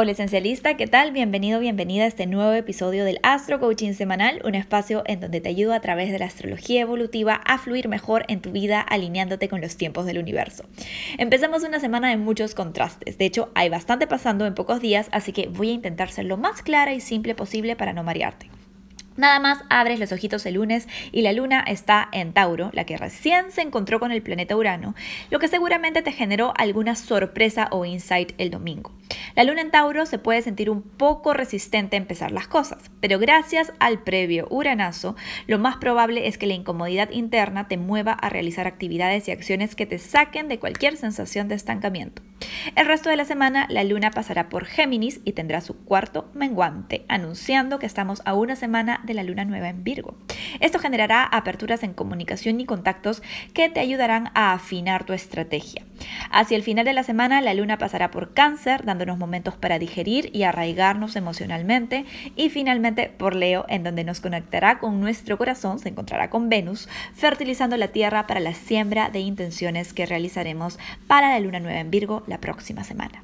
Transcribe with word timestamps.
Hola 0.00 0.12
esencialista, 0.12 0.76
¿qué 0.76 0.86
tal? 0.86 1.10
Bienvenido, 1.10 1.58
bienvenida 1.58 2.04
a 2.04 2.06
este 2.06 2.28
nuevo 2.28 2.52
episodio 2.52 3.04
del 3.04 3.18
Astro 3.24 3.58
Coaching 3.58 3.94
Semanal, 3.94 4.40
un 4.44 4.54
espacio 4.54 5.02
en 5.06 5.18
donde 5.18 5.40
te 5.40 5.48
ayudo 5.48 5.74
a 5.74 5.80
través 5.80 6.12
de 6.12 6.20
la 6.20 6.26
astrología 6.26 6.82
evolutiva 6.82 7.34
a 7.44 7.58
fluir 7.58 7.88
mejor 7.88 8.24
en 8.28 8.40
tu 8.40 8.52
vida 8.52 8.80
alineándote 8.80 9.48
con 9.48 9.60
los 9.60 9.76
tiempos 9.76 10.06
del 10.06 10.18
universo. 10.18 10.64
Empezamos 11.18 11.64
una 11.64 11.80
semana 11.80 12.10
de 12.10 12.16
muchos 12.16 12.54
contrastes, 12.54 13.18
de 13.18 13.24
hecho 13.24 13.50
hay 13.56 13.70
bastante 13.70 14.06
pasando 14.06 14.46
en 14.46 14.54
pocos 14.54 14.80
días, 14.80 15.08
así 15.10 15.32
que 15.32 15.48
voy 15.48 15.70
a 15.70 15.72
intentar 15.72 16.10
ser 16.10 16.26
lo 16.26 16.36
más 16.36 16.62
clara 16.62 16.94
y 16.94 17.00
simple 17.00 17.34
posible 17.34 17.74
para 17.74 17.92
no 17.92 18.04
marearte. 18.04 18.48
Nada 19.16 19.40
más 19.40 19.64
abres 19.68 19.98
los 19.98 20.12
ojitos 20.12 20.46
el 20.46 20.54
lunes 20.54 20.86
y 21.10 21.22
la 21.22 21.32
luna 21.32 21.64
está 21.66 22.08
en 22.12 22.32
Tauro, 22.32 22.70
la 22.72 22.84
que 22.84 22.96
recién 22.96 23.50
se 23.50 23.62
encontró 23.62 23.98
con 23.98 24.12
el 24.12 24.22
planeta 24.22 24.54
Urano, 24.54 24.94
lo 25.30 25.40
que 25.40 25.48
seguramente 25.48 26.02
te 26.02 26.12
generó 26.12 26.54
alguna 26.56 26.94
sorpresa 26.94 27.66
o 27.72 27.84
insight 27.84 28.30
el 28.38 28.52
domingo. 28.52 28.92
La 29.38 29.44
luna 29.44 29.60
en 29.60 29.70
Tauro 29.70 30.04
se 30.04 30.18
puede 30.18 30.42
sentir 30.42 30.68
un 30.68 30.82
poco 30.82 31.32
resistente 31.32 31.94
a 31.94 32.00
empezar 32.00 32.32
las 32.32 32.48
cosas, 32.48 32.90
pero 32.98 33.20
gracias 33.20 33.72
al 33.78 34.02
previo 34.02 34.48
uranazo, 34.50 35.14
lo 35.46 35.60
más 35.60 35.76
probable 35.76 36.26
es 36.26 36.38
que 36.38 36.48
la 36.48 36.54
incomodidad 36.54 37.10
interna 37.12 37.68
te 37.68 37.76
mueva 37.76 38.14
a 38.14 38.30
realizar 38.30 38.66
actividades 38.66 39.28
y 39.28 39.30
acciones 39.30 39.76
que 39.76 39.86
te 39.86 40.00
saquen 40.00 40.48
de 40.48 40.58
cualquier 40.58 40.96
sensación 40.96 41.46
de 41.46 41.54
estancamiento. 41.54 42.20
El 42.74 42.86
resto 42.86 43.10
de 43.10 43.16
la 43.16 43.24
semana, 43.24 43.66
la 43.70 43.84
luna 43.84 44.10
pasará 44.10 44.48
por 44.48 44.64
Géminis 44.64 45.20
y 45.24 45.32
tendrá 45.32 45.60
su 45.60 45.84
cuarto 45.84 46.30
menguante, 46.34 47.04
anunciando 47.08 47.78
que 47.78 47.86
estamos 47.86 48.22
a 48.24 48.34
una 48.34 48.56
semana 48.56 49.00
de 49.04 49.14
la 49.14 49.22
luna 49.22 49.44
nueva 49.44 49.68
en 49.68 49.84
Virgo. 49.84 50.16
Esto 50.58 50.80
generará 50.80 51.22
aperturas 51.22 51.84
en 51.84 51.94
comunicación 51.94 52.60
y 52.60 52.64
contactos 52.64 53.22
que 53.54 53.68
te 53.68 53.78
ayudarán 53.78 54.30
a 54.34 54.52
afinar 54.52 55.04
tu 55.04 55.12
estrategia. 55.12 55.84
Hacia 56.30 56.56
el 56.56 56.62
final 56.62 56.84
de 56.84 56.92
la 56.92 57.02
semana, 57.02 57.40
la 57.40 57.54
luna 57.54 57.78
pasará 57.78 58.10
por 58.10 58.34
Cáncer, 58.34 58.84
dándonos 58.84 59.18
momentos 59.18 59.27
para 59.56 59.78
digerir 59.78 60.30
y 60.32 60.42
arraigarnos 60.42 61.16
emocionalmente. 61.16 62.04
Y 62.36 62.50
finalmente 62.50 63.08
por 63.16 63.34
Leo, 63.34 63.64
en 63.68 63.84
donde 63.84 64.04
nos 64.04 64.20
conectará 64.20 64.78
con 64.78 65.00
nuestro 65.00 65.38
corazón, 65.38 65.78
se 65.78 65.88
encontrará 65.88 66.30
con 66.30 66.48
Venus, 66.48 66.88
fertilizando 67.14 67.76
la 67.76 67.88
tierra 67.88 68.26
para 68.26 68.40
la 68.40 68.54
siembra 68.54 69.10
de 69.10 69.20
intenciones 69.20 69.92
que 69.92 70.06
realizaremos 70.06 70.78
para 71.06 71.30
la 71.30 71.40
luna 71.40 71.60
nueva 71.60 71.80
en 71.80 71.90
Virgo 71.90 72.22
la 72.26 72.38
próxima 72.38 72.84
semana. 72.84 73.22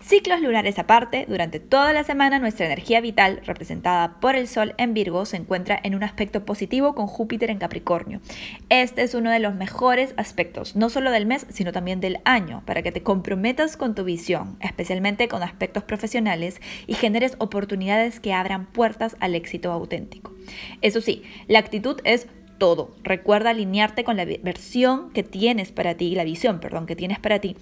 Ciclos 0.00 0.40
lunares 0.40 0.78
aparte, 0.78 1.26
durante 1.28 1.60
toda 1.60 1.92
la 1.92 2.02
semana 2.02 2.38
nuestra 2.38 2.66
energía 2.66 3.00
vital, 3.00 3.40
representada 3.44 4.18
por 4.20 4.34
el 4.34 4.48
Sol 4.48 4.74
en 4.76 4.94
Virgo, 4.94 5.24
se 5.26 5.36
encuentra 5.36 5.78
en 5.82 5.94
un 5.94 6.02
aspecto 6.02 6.44
positivo 6.44 6.94
con 6.94 7.06
Júpiter 7.06 7.50
en 7.50 7.58
Capricornio. 7.58 8.20
Este 8.68 9.02
es 9.02 9.14
uno 9.14 9.30
de 9.30 9.38
los 9.38 9.54
mejores 9.54 10.14
aspectos, 10.16 10.74
no 10.74 10.90
solo 10.90 11.10
del 11.12 11.26
mes, 11.26 11.46
sino 11.50 11.72
también 11.72 12.00
del 12.00 12.18
año, 12.24 12.62
para 12.66 12.82
que 12.82 12.92
te 12.92 13.02
comprometas 13.02 13.76
con 13.76 13.94
tu 13.94 14.04
visión, 14.04 14.56
especialmente 14.60 15.28
con 15.28 15.42
aspectos 15.42 15.84
profesionales, 15.84 16.60
y 16.86 16.94
generes 16.94 17.36
oportunidades 17.38 18.18
que 18.18 18.32
abran 18.32 18.66
puertas 18.66 19.16
al 19.20 19.34
éxito 19.34 19.70
auténtico. 19.70 20.32
Eso 20.80 21.00
sí, 21.00 21.22
la 21.46 21.60
actitud 21.60 22.00
es 22.04 22.26
todo. 22.58 22.94
Recuerda 23.02 23.50
alinearte 23.50 24.04
con 24.04 24.16
la 24.16 24.24
versión 24.24 25.10
que 25.12 25.22
tienes 25.22 25.72
para 25.72 25.94
ti, 25.94 26.14
la 26.14 26.24
visión, 26.24 26.60
perdón, 26.60 26.86
que 26.86 26.96
tienes 26.96 27.18
para 27.18 27.40
ti 27.40 27.56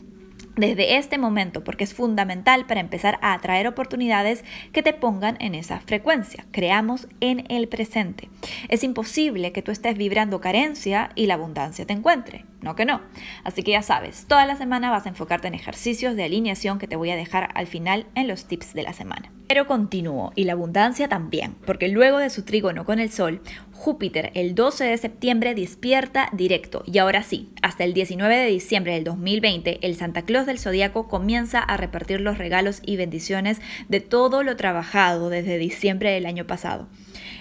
desde 0.56 0.97
este 0.97 1.19
momento, 1.19 1.65
porque 1.65 1.84
es 1.84 1.95
fundamental 1.95 2.67
para 2.67 2.81
empezar 2.81 3.19
a 3.23 3.34
atraer 3.34 3.67
oportunidades 3.67 4.45
que 4.73 4.83
te 4.83 4.92
pongan 4.92 5.37
en 5.41 5.55
esa 5.55 5.81
frecuencia. 5.81 6.47
Creamos 6.51 7.09
en 7.20 7.45
el 7.48 7.69
presente. 7.69 8.29
Es 8.69 8.84
imposible 8.84 9.53
que 9.53 9.62
tú 9.62 9.70
estés 9.70 9.97
vibrando 9.97 10.41
carencia 10.41 11.11
y 11.15 11.27
la 11.27 11.34
abundancia 11.34 11.87
te 11.87 11.92
encuentre. 11.92 12.50
No 12.62 12.77
que 12.77 12.84
no. 12.84 13.00
Así 13.42 13.62
que 13.62 13.72
ya 13.72 13.83
sabes, 13.83 14.27
toda 14.27 14.44
la 14.47 14.56
semana 14.56 14.91
vas 14.91 15.06
a 15.06 15.08
enfocarte 15.08 15.48
en 15.48 15.55
ejercicios 15.55 16.14
de 16.14 16.25
alineación 16.25 16.78
que 16.78 16.86
te 16.86 16.97
voy 16.97 17.11
a 17.11 17.17
dejar 17.17 17.48
al 17.55 17.67
final 17.67 18.06
en 18.14 18.28
los 18.28 18.44
tips 18.44 18.75
de 18.75 18.83
la 18.83 18.92
semana. 18.92 19.33
Pero 19.48 19.67
continúo, 19.67 20.33
y 20.36 20.44
la 20.44 20.52
abundancia 20.52 21.08
también, 21.08 21.56
porque 21.67 21.89
luego 21.89 22.19
de 22.19 22.30
su 22.30 22.44
trígono 22.44 22.84
con 22.84 23.00
el 23.00 23.11
Sol, 23.11 23.41
Júpiter 23.72 24.30
el 24.34 24.55
12 24.55 24.84
de 24.84 24.98
septiembre 24.98 25.55
despierta 25.55 26.28
directo. 26.33 26.85
Y 26.86 26.98
ahora 26.98 27.23
sí, 27.23 27.51
hasta 27.62 27.85
el 27.85 27.95
19 27.95 28.36
de 28.36 28.46
diciembre 28.46 28.92
del 28.92 29.05
2020, 29.05 29.79
el 29.80 29.96
Santa 29.96 30.23
Claus 30.23 30.45
del 30.45 30.58
Zodíaco 30.58 31.08
comienza 31.08 31.61
a 31.61 31.79
repartir 31.79 32.20
los 32.20 32.36
regalos 32.36 32.83
y 32.85 32.96
bendiciones 32.96 33.61
de 33.89 34.01
todo 34.01 34.42
lo 34.42 34.55
trabajado 34.56 35.30
desde 35.30 35.56
diciembre 35.56 36.11
del 36.11 36.27
año 36.27 36.46
pasado. 36.46 36.89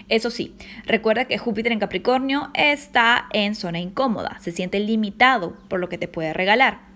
Eso 0.07 0.29
sí, 0.29 0.55
recuerda 0.85 1.25
que 1.25 1.37
Júpiter 1.37 1.71
en 1.71 1.79
Capricornio 1.79 2.49
está 2.53 3.27
en 3.33 3.55
zona 3.55 3.79
incómoda, 3.79 4.37
se 4.39 4.51
siente 4.51 4.79
limitado 4.79 5.57
por 5.67 5.79
lo 5.79 5.89
que 5.89 5.97
te 5.97 6.07
puede 6.07 6.33
regalar. 6.33 6.89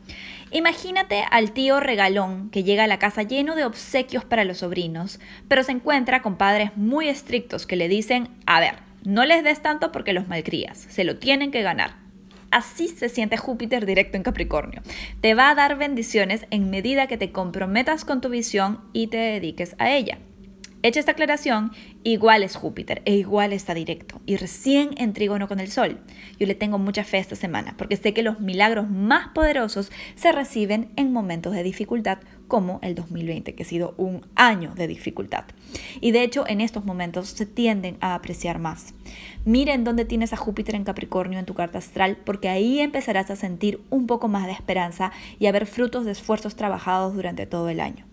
Imagínate 0.51 1.23
al 1.31 1.51
tío 1.51 1.79
regalón 1.79 2.51
que 2.51 2.63
llega 2.63 2.83
a 2.83 2.87
la 2.87 2.99
casa 2.99 3.23
lleno 3.23 3.55
de 3.55 3.65
obsequios 3.65 4.23
para 4.23 4.43
los 4.43 4.59
sobrinos, 4.59 5.19
pero 5.47 5.63
se 5.63 5.71
encuentra 5.71 6.21
con 6.21 6.37
padres 6.37 6.71
muy 6.75 7.09
estrictos 7.09 7.65
que 7.65 7.75
le 7.75 7.87
dicen, 7.87 8.29
a 8.45 8.59
ver, 8.59 8.75
no 9.03 9.25
les 9.25 9.43
des 9.43 9.61
tanto 9.61 9.91
porque 9.91 10.13
los 10.13 10.27
malcrías, 10.27 10.77
se 10.77 11.03
lo 11.03 11.17
tienen 11.17 11.49
que 11.49 11.63
ganar. 11.63 11.95
Así 12.51 12.87
se 12.87 13.09
siente 13.09 13.35
Júpiter 13.35 13.87
directo 13.87 14.15
en 14.15 14.21
Capricornio. 14.21 14.83
Te 15.21 15.33
va 15.33 15.49
a 15.49 15.55
dar 15.55 15.75
bendiciones 15.75 16.45
en 16.51 16.69
medida 16.69 17.07
que 17.07 17.17
te 17.17 17.31
comprometas 17.31 18.05
con 18.05 18.21
tu 18.21 18.29
visión 18.29 18.79
y 18.93 19.07
te 19.07 19.17
dediques 19.17 19.75
a 19.79 19.91
ella. 19.91 20.19
Hecha 20.85 20.99
esta 20.99 21.13
aclaración, 21.13 21.71
igual 22.03 22.43
es 22.43 22.57
Júpiter 22.57 23.01
e 23.05 23.15
igual 23.15 23.53
está 23.53 23.73
directo 23.73 24.19
y 24.25 24.35
recién 24.35 24.89
en 24.97 25.13
trígono 25.13 25.47
con 25.47 25.61
el 25.61 25.71
Sol. 25.71 26.01
Yo 26.37 26.45
le 26.45 26.55
tengo 26.55 26.77
mucha 26.77 27.05
fe 27.05 27.19
esta 27.19 27.37
semana 27.37 27.75
porque 27.77 27.95
sé 27.95 28.13
que 28.13 28.21
los 28.21 28.41
milagros 28.41 28.89
más 28.89 29.29
poderosos 29.29 29.93
se 30.15 30.33
reciben 30.33 30.91
en 30.97 31.13
momentos 31.13 31.53
de 31.53 31.63
dificultad 31.63 32.17
como 32.49 32.79
el 32.81 32.95
2020, 32.95 33.55
que 33.55 33.63
ha 33.63 33.65
sido 33.65 33.93
un 33.95 34.25
año 34.35 34.73
de 34.75 34.87
dificultad. 34.87 35.45
Y 36.01 36.11
de 36.11 36.21
hecho 36.21 36.43
en 36.49 36.59
estos 36.59 36.83
momentos 36.83 37.29
se 37.29 37.45
tienden 37.45 37.95
a 38.01 38.13
apreciar 38.13 38.59
más. 38.59 38.93
Miren 39.45 39.85
dónde 39.85 40.03
tienes 40.03 40.33
a 40.33 40.37
Júpiter 40.37 40.75
en 40.75 40.83
Capricornio 40.83 41.39
en 41.39 41.45
tu 41.45 41.53
carta 41.53 41.77
astral 41.77 42.17
porque 42.25 42.49
ahí 42.49 42.81
empezarás 42.81 43.31
a 43.31 43.37
sentir 43.37 43.79
un 43.89 44.05
poco 44.05 44.27
más 44.27 44.47
de 44.47 44.51
esperanza 44.51 45.13
y 45.39 45.45
a 45.45 45.53
ver 45.53 45.65
frutos 45.65 46.03
de 46.03 46.11
esfuerzos 46.11 46.57
trabajados 46.57 47.13
durante 47.13 47.45
todo 47.45 47.69
el 47.69 47.79
año. 47.79 48.05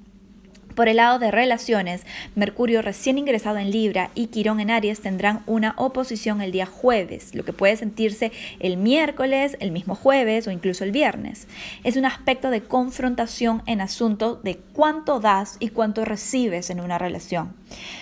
Por 0.75 0.89
el 0.89 0.97
lado 0.97 1.19
de 1.19 1.31
relaciones, 1.31 2.07
Mercurio 2.35 2.81
recién 2.81 3.19
ingresado 3.19 3.59
en 3.59 3.71
Libra 3.71 4.11
y 4.15 4.29
Quirón 4.29 4.61
en 4.61 4.71
Aries 4.71 5.01
tendrán 5.01 5.43
una 5.47 5.75
oposición 5.77 6.41
el 6.41 6.53
día 6.53 6.67
jueves, 6.67 7.35
lo 7.35 7.45
que 7.45 7.53
puede 7.53 7.77
sentirse 7.77 8.33
el 8.61 8.77
miércoles, 8.77 9.57
el 9.61 9.73
mismo 9.73 9.95
jueves 9.95 10.47
o 10.47 10.51
incluso 10.51 10.85
el 10.85 10.93
viernes. 10.93 11.49
Es 11.85 11.97
un 11.97 12.05
aspecto 12.05 12.51
de 12.51 12.63
confrontación 12.63 13.63
en 13.67 13.81
asunto 13.81 14.37
de 14.37 14.57
cuánto 14.73 15.21
das 15.21 15.57
y 15.59 15.71
cuánto 15.71 16.05
recibes 16.05 16.71
en 16.71 16.81
una 16.81 16.99
relación. 16.99 17.55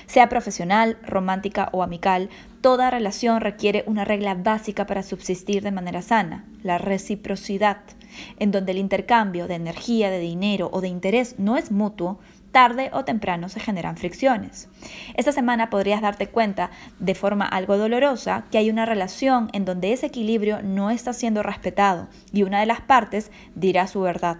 Sea 0.06 0.28
profesional, 0.28 0.98
romántica 1.02 1.68
o 1.72 1.82
amical, 1.82 2.28
toda 2.60 2.90
relación 2.90 3.40
requiere 3.40 3.84
una 3.86 4.04
regla 4.04 4.34
básica 4.34 4.86
para 4.86 5.02
subsistir 5.02 5.62
de 5.62 5.70
manera 5.70 6.02
sana, 6.02 6.44
la 6.62 6.78
reciprocidad, 6.78 7.78
en 8.38 8.50
donde 8.50 8.72
el 8.72 8.78
intercambio 8.78 9.46
de 9.46 9.54
energía, 9.54 10.10
de 10.10 10.18
dinero 10.18 10.70
o 10.72 10.80
de 10.80 10.88
interés 10.88 11.36
no 11.38 11.56
es 11.56 11.70
mutuo, 11.70 12.18
tarde 12.52 12.90
o 12.92 13.04
temprano 13.04 13.48
se 13.48 13.60
generan 13.60 13.96
fricciones. 13.96 14.68
Esta 15.14 15.32
semana 15.32 15.70
podrías 15.70 16.00
darte 16.00 16.28
cuenta 16.28 16.70
de 16.98 17.14
forma 17.14 17.44
algo 17.44 17.76
dolorosa 17.76 18.44
que 18.50 18.58
hay 18.58 18.70
una 18.70 18.86
relación 18.86 19.50
en 19.52 19.64
donde 19.64 19.92
ese 19.92 20.06
equilibrio 20.06 20.62
no 20.62 20.90
está 20.90 21.12
siendo 21.12 21.42
respetado 21.42 22.08
y 22.32 22.42
una 22.42 22.60
de 22.60 22.66
las 22.66 22.80
partes 22.80 23.30
dirá 23.54 23.86
su 23.86 24.00
verdad. 24.00 24.38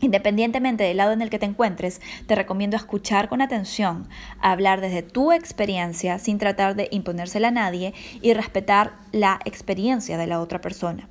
Independientemente 0.00 0.84
del 0.84 0.98
lado 0.98 1.12
en 1.12 1.22
el 1.22 1.30
que 1.30 1.38
te 1.38 1.46
encuentres, 1.46 2.02
te 2.26 2.34
recomiendo 2.34 2.76
escuchar 2.76 3.28
con 3.28 3.40
atención, 3.40 4.06
hablar 4.38 4.82
desde 4.82 5.02
tu 5.02 5.32
experiencia 5.32 6.18
sin 6.18 6.36
tratar 6.36 6.74
de 6.74 6.88
imponérsela 6.90 7.48
a 7.48 7.52
nadie 7.52 7.94
y 8.20 8.34
respetar 8.34 8.92
la 9.12 9.40
experiencia 9.46 10.18
de 10.18 10.26
la 10.26 10.40
otra 10.40 10.60
persona. 10.60 11.08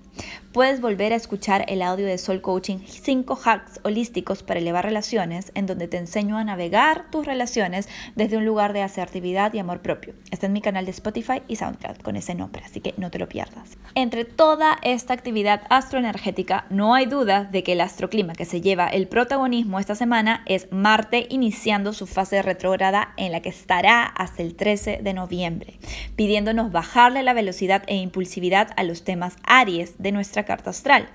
Puedes 0.54 0.82
volver 0.82 1.14
a 1.14 1.16
escuchar 1.16 1.66
el 1.68 1.82
audio 1.82 2.06
de 2.06 2.20
Soul 2.20 2.42
Coaching 2.42 2.78
5 2.86 3.40
hacks 3.44 3.80
holísticos 3.84 4.44
para 4.44 4.60
elevar 4.60 4.86
relaciones, 4.86 5.52
en 5.56 5.66
donde 5.66 5.88
te 5.88 5.98
enseño 5.98 6.38
a 6.38 6.44
navegar 6.44 7.10
tus 7.10 7.26
relaciones 7.26 7.90
desde 8.16 8.38
un 8.38 8.46
lugar 8.46 8.72
de 8.72 8.84
asertividad 8.84 9.52
y 9.54 9.58
amor 9.58 9.82
propio. 9.82 10.14
Está 10.30 10.46
en 10.46 10.54
mi 10.54 10.62
canal 10.62 10.86
de 10.86 10.92
Spotify 10.92 11.42
y 11.48 11.56
SoundCloud 11.56 11.98
con 11.98 12.18
ese 12.18 12.36
nombre, 12.36 12.62
así 12.64 12.82
que 12.82 12.94
no 12.98 13.10
te 13.10 13.18
lo 13.18 13.28
pierdas. 13.28 13.78
Entre 13.96 14.26
toda 14.26 14.78
esta 14.84 15.16
actividad 15.16 15.64
astroenergética, 15.72 16.68
no 16.70 16.94
hay 16.94 17.08
duda 17.08 17.46
de 17.46 17.64
que 17.64 17.74
el 17.74 17.82
astroclima 17.82 18.34
que 18.34 18.46
se 18.46 18.62
lleva 18.62 18.88
el 18.90 19.08
protagonismo 19.08 19.80
esta 19.80 19.96
semana 19.96 20.44
es 20.46 20.72
Marte 20.72 21.26
iniciando 21.32 21.94
su 21.94 22.06
fase 22.06 22.44
retrógrada 22.44 23.16
en 23.18 23.32
la 23.32 23.42
que 23.42 23.50
estará 23.50 24.04
hasta 24.04 24.44
el 24.44 24.54
13 24.54 25.00
de 25.02 25.14
noviembre, 25.14 25.80
pidiéndonos 26.16 26.72
bajarle 26.72 27.24
la 27.24 27.34
velocidad 27.34 27.82
e 27.88 27.96
impulsividad 27.96 28.70
a 28.78 28.84
los 28.84 29.04
temas 29.04 29.38
Aries 29.46 29.96
de 30.04 30.12
nuestra 30.12 30.44
carta 30.46 30.70
astral. 30.70 31.10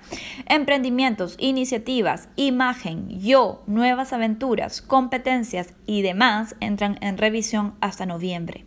Emprendimientos, 0.47 1.35
iniciativas, 1.39 2.27
imagen, 2.35 3.21
yo, 3.21 3.63
nuevas 3.67 4.11
aventuras, 4.11 4.81
competencias 4.81 5.73
y 5.85 6.01
demás 6.01 6.55
entran 6.59 6.97
en 7.01 7.17
revisión 7.17 7.75
hasta 7.79 8.05
noviembre. 8.05 8.65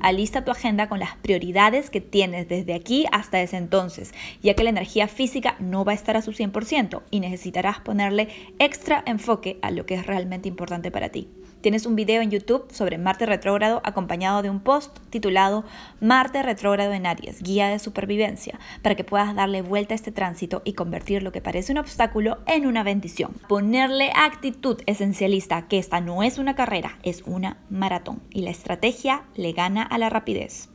Alista 0.00 0.44
tu 0.44 0.50
agenda 0.50 0.88
con 0.88 0.98
las 0.98 1.16
prioridades 1.16 1.90
que 1.90 2.00
tienes 2.00 2.48
desde 2.48 2.74
aquí 2.74 3.06
hasta 3.12 3.40
ese 3.40 3.56
entonces, 3.56 4.12
ya 4.42 4.54
que 4.54 4.64
la 4.64 4.70
energía 4.70 5.08
física 5.08 5.56
no 5.58 5.84
va 5.84 5.92
a 5.92 5.96
estar 5.96 6.16
a 6.16 6.22
su 6.22 6.32
100% 6.32 7.02
y 7.10 7.20
necesitarás 7.20 7.80
ponerle 7.80 8.28
extra 8.58 9.02
enfoque 9.06 9.58
a 9.62 9.70
lo 9.70 9.86
que 9.86 9.94
es 9.94 10.06
realmente 10.06 10.48
importante 10.48 10.90
para 10.90 11.08
ti. 11.08 11.28
Tienes 11.64 11.86
un 11.86 11.96
video 11.96 12.20
en 12.20 12.30
YouTube 12.30 12.70
sobre 12.70 12.98
Marte 12.98 13.24
retrógrado 13.24 13.80
acompañado 13.84 14.42
de 14.42 14.50
un 14.50 14.60
post 14.60 14.98
titulado 15.08 15.64
Marte 15.98 16.42
retrógrado 16.42 16.92
en 16.92 17.06
Aries, 17.06 17.42
guía 17.42 17.68
de 17.68 17.78
supervivencia, 17.78 18.58
para 18.82 18.96
que 18.96 19.02
puedas 19.02 19.34
darle 19.34 19.62
vuelta 19.62 19.94
a 19.94 19.96
este 19.96 20.12
tránsito 20.12 20.60
y 20.66 20.74
convertir 20.74 21.22
lo 21.22 21.32
que 21.32 21.40
parece 21.40 21.72
un 21.72 21.78
obstáculo 21.78 22.36
en 22.46 22.66
una 22.66 22.82
bendición. 22.82 23.32
Ponerle 23.48 24.12
actitud 24.14 24.82
esencialista, 24.84 25.66
que 25.66 25.78
esta 25.78 26.02
no 26.02 26.22
es 26.22 26.36
una 26.36 26.54
carrera, 26.54 26.98
es 27.02 27.22
una 27.22 27.56
maratón 27.70 28.20
y 28.28 28.42
la 28.42 28.50
estrategia 28.50 29.22
le 29.34 29.52
gana 29.52 29.84
a 29.84 29.96
la 29.96 30.10
rapidez. 30.10 30.68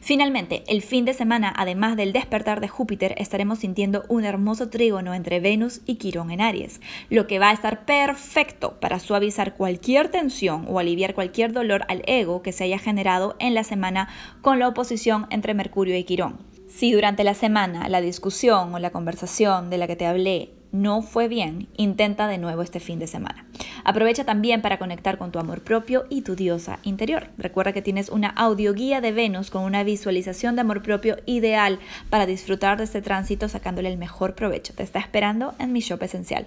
Finalmente, 0.00 0.64
el 0.66 0.82
fin 0.82 1.04
de 1.04 1.12
semana, 1.12 1.52
además 1.56 1.96
del 1.96 2.12
despertar 2.12 2.60
de 2.60 2.68
Júpiter, 2.68 3.14
estaremos 3.18 3.60
sintiendo 3.60 4.04
un 4.08 4.24
hermoso 4.24 4.70
trígono 4.70 5.14
entre 5.14 5.40
Venus 5.40 5.80
y 5.86 5.96
Quirón 5.96 6.30
en 6.30 6.40
Aries, 6.40 6.80
lo 7.10 7.26
que 7.26 7.38
va 7.38 7.50
a 7.50 7.52
estar 7.52 7.84
perfecto 7.84 8.80
para 8.80 8.98
suavizar 8.98 9.54
cualquier 9.54 10.08
tensión 10.08 10.66
o 10.68 10.78
aliviar 10.78 11.14
cualquier 11.14 11.52
dolor 11.52 11.84
al 11.88 12.02
ego 12.06 12.42
que 12.42 12.52
se 12.52 12.64
haya 12.64 12.78
generado 12.78 13.36
en 13.38 13.54
la 13.54 13.64
semana 13.64 14.08
con 14.40 14.58
la 14.58 14.68
oposición 14.68 15.26
entre 15.30 15.54
Mercurio 15.54 15.96
y 15.96 16.04
Quirón. 16.04 16.38
Si 16.68 16.92
durante 16.92 17.24
la 17.24 17.34
semana 17.34 17.88
la 17.88 18.00
discusión 18.00 18.74
o 18.74 18.78
la 18.78 18.90
conversación 18.90 19.70
de 19.70 19.78
la 19.78 19.86
que 19.86 19.96
te 19.96 20.06
hablé 20.06 20.59
no 20.72 21.02
fue 21.02 21.28
bien, 21.28 21.68
intenta 21.76 22.28
de 22.28 22.38
nuevo 22.38 22.62
este 22.62 22.80
fin 22.80 22.98
de 22.98 23.06
semana. 23.06 23.44
Aprovecha 23.84 24.24
también 24.24 24.62
para 24.62 24.78
conectar 24.78 25.18
con 25.18 25.32
tu 25.32 25.38
amor 25.38 25.62
propio 25.62 26.04
y 26.10 26.22
tu 26.22 26.36
diosa 26.36 26.78
interior. 26.82 27.28
Recuerda 27.38 27.72
que 27.72 27.82
tienes 27.82 28.08
una 28.08 28.28
audioguía 28.28 29.00
de 29.00 29.12
Venus 29.12 29.50
con 29.50 29.62
una 29.64 29.82
visualización 29.82 30.54
de 30.54 30.60
amor 30.60 30.82
propio 30.82 31.16
ideal 31.26 31.80
para 32.08 32.26
disfrutar 32.26 32.78
de 32.78 32.84
este 32.84 33.02
tránsito 33.02 33.48
sacándole 33.48 33.90
el 33.90 33.98
mejor 33.98 34.34
provecho. 34.34 34.74
Te 34.74 34.82
está 34.82 34.98
esperando 34.98 35.54
en 35.58 35.72
mi 35.72 35.80
shop 35.80 36.02
esencial. 36.02 36.46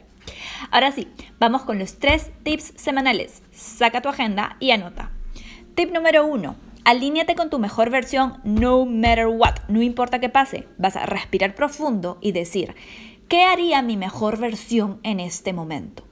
Ahora 0.71 0.91
sí, 0.91 1.07
vamos 1.39 1.63
con 1.63 1.79
los 1.79 1.99
tres 1.99 2.31
tips 2.43 2.73
semanales. 2.75 3.41
Saca 3.51 4.01
tu 4.01 4.09
agenda 4.09 4.55
y 4.59 4.71
anota. 4.71 5.11
Tip 5.75 5.91
número 5.91 6.25
uno. 6.25 6.55
Alíñate 6.85 7.35
con 7.35 7.49
tu 7.49 7.59
mejor 7.59 7.89
versión 7.89 8.39
no 8.43 8.85
matter 8.85 9.27
what, 9.27 9.55
no 9.69 9.81
importa 9.81 10.19
qué 10.19 10.27
pase. 10.27 10.67
Vas 10.77 10.97
a 10.97 11.05
respirar 11.05 11.55
profundo 11.55 12.17
y 12.19 12.33
decir, 12.33 12.75
¿qué 13.33 13.45
haría 13.45 13.81
mi 13.81 13.97
mejor 13.97 14.37
versión 14.37 14.99
en 15.01 15.19
este 15.19 15.53
momento? 15.53 16.03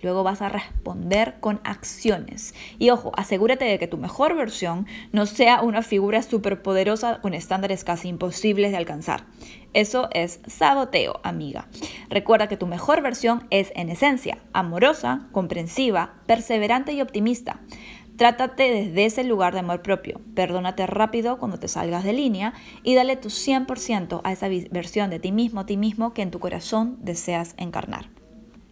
Luego 0.00 0.22
vas 0.22 0.42
a 0.42 0.48
responder 0.48 1.40
con 1.40 1.60
acciones. 1.64 2.54
Y 2.78 2.90
ojo, 2.90 3.10
asegúrate 3.16 3.64
de 3.64 3.80
que 3.80 3.88
tu 3.88 3.96
mejor 3.96 4.36
versión 4.36 4.86
no 5.10 5.26
sea 5.26 5.62
una 5.62 5.82
figura 5.82 6.22
superpoderosa 6.22 7.20
con 7.20 7.34
estándares 7.34 7.82
casi 7.82 8.06
imposibles 8.06 8.70
de 8.70 8.76
alcanzar. 8.76 9.24
Eso 9.72 10.08
es 10.12 10.38
saboteo, 10.46 11.18
amiga. 11.24 11.66
Recuerda 12.10 12.46
que 12.46 12.56
tu 12.56 12.68
mejor 12.68 13.02
versión 13.02 13.48
es 13.50 13.72
en 13.74 13.88
esencia 13.88 14.38
amorosa, 14.52 15.26
comprensiva, 15.32 16.14
perseverante 16.26 16.92
y 16.92 17.00
optimista. 17.00 17.58
Trátate 18.18 18.64
desde 18.64 19.04
ese 19.04 19.22
lugar 19.22 19.52
de 19.52 19.60
amor 19.60 19.80
propio. 19.80 20.20
Perdónate 20.34 20.88
rápido 20.88 21.38
cuando 21.38 21.60
te 21.60 21.68
salgas 21.68 22.02
de 22.02 22.12
línea 22.12 22.52
y 22.82 22.96
dale 22.96 23.14
tu 23.14 23.28
100% 23.28 24.22
a 24.24 24.32
esa 24.32 24.48
versión 24.72 25.08
de 25.08 25.20
ti 25.20 25.30
mismo, 25.30 25.66
ti 25.66 25.76
mismo 25.76 26.12
que 26.14 26.22
en 26.22 26.32
tu 26.32 26.40
corazón 26.40 26.98
deseas 27.00 27.54
encarnar. 27.58 28.10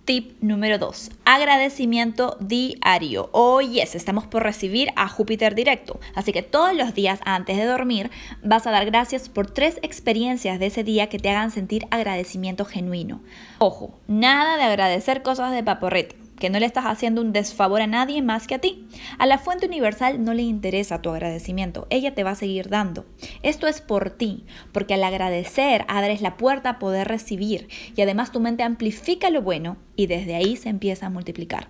Tip 0.04 0.32
número 0.40 0.78
2. 0.78 1.12
Agradecimiento 1.24 2.36
diario. 2.40 3.28
Hoy 3.30 3.78
oh, 3.78 3.82
estamos 3.82 4.26
por 4.26 4.42
recibir 4.42 4.88
a 4.96 5.08
Júpiter 5.08 5.54
directo. 5.54 6.00
Así 6.16 6.32
que 6.32 6.42
todos 6.42 6.74
los 6.74 6.92
días 6.94 7.20
antes 7.24 7.56
de 7.56 7.66
dormir 7.66 8.10
vas 8.42 8.66
a 8.66 8.72
dar 8.72 8.84
gracias 8.84 9.28
por 9.28 9.48
tres 9.48 9.78
experiencias 9.82 10.58
de 10.58 10.66
ese 10.66 10.82
día 10.82 11.08
que 11.08 11.20
te 11.20 11.30
hagan 11.30 11.52
sentir 11.52 11.86
agradecimiento 11.92 12.64
genuino. 12.64 13.20
Ojo, 13.58 13.94
nada 14.08 14.56
de 14.56 14.64
agradecer 14.64 15.22
cosas 15.22 15.52
de 15.52 15.62
paporrete 15.62 16.25
que 16.38 16.50
no 16.50 16.58
le 16.58 16.66
estás 16.66 16.84
haciendo 16.86 17.20
un 17.20 17.32
desfavor 17.32 17.80
a 17.80 17.86
nadie 17.86 18.22
más 18.22 18.46
que 18.46 18.54
a 18.54 18.58
ti. 18.58 18.86
A 19.18 19.26
la 19.26 19.38
fuente 19.38 19.66
universal 19.66 20.24
no 20.24 20.34
le 20.34 20.42
interesa 20.42 21.02
tu 21.02 21.10
agradecimiento, 21.10 21.86
ella 21.90 22.14
te 22.14 22.24
va 22.24 22.30
a 22.30 22.36
seguir 22.36 22.68
dando. 22.68 23.06
Esto 23.42 23.66
es 23.66 23.80
por 23.80 24.10
ti, 24.10 24.44
porque 24.72 24.94
al 24.94 25.04
agradecer 25.04 25.84
abres 25.88 26.20
la 26.20 26.36
puerta 26.36 26.70
a 26.70 26.78
poder 26.78 27.08
recibir 27.08 27.68
y 27.94 28.02
además 28.02 28.32
tu 28.32 28.40
mente 28.40 28.62
amplifica 28.62 29.30
lo 29.30 29.42
bueno 29.42 29.76
y 29.96 30.06
desde 30.06 30.34
ahí 30.34 30.56
se 30.56 30.68
empieza 30.68 31.06
a 31.06 31.10
multiplicar. 31.10 31.68